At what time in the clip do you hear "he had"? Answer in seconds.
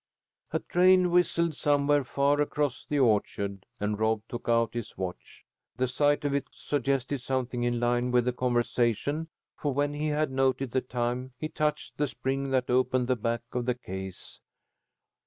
9.93-10.31